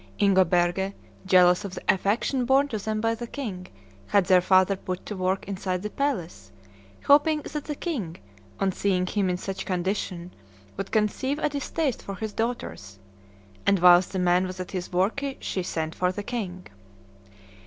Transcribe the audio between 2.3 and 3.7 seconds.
borne to them by the king,